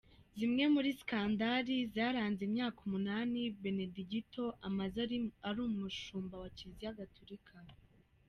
Zimwe 0.37 0.63
muri 0.73 0.89
sikandali 0.99 1.75
zaranze 1.93 2.41
imyaka 2.49 2.77
umunani 2.87 3.41
Benedigito 3.63 4.43
amaze 4.67 4.95
ari 5.49 5.59
umushumba 5.69 6.35
wa 6.43 6.49
kiliziya 6.55 6.97
Gatolika 6.99 7.55